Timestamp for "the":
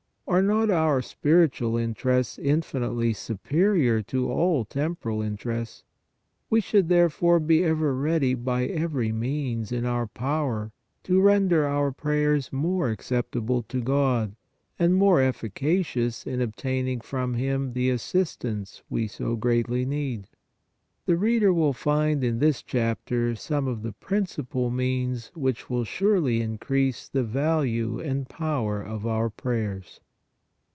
17.73-17.89, 21.07-21.17, 23.83-23.91, 27.09-27.25